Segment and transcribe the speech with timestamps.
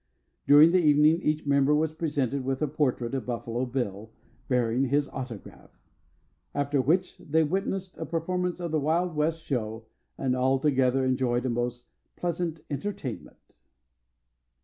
[0.47, 4.11] During the evening each member was presented with a portrait of Buffalo Bill,
[4.47, 5.69] bearing his autograph;
[6.55, 9.85] after which they witnessed a performance of the Wild West Show,
[10.17, 11.85] and altogether enjoyed a most
[12.15, 13.61] pleasant entertainment.